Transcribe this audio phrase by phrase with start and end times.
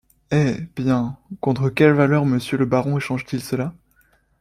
[0.31, 0.57] Eh!
[0.75, 3.71] bien, contre quelle valeur monsieur le baron échange-t-il cela?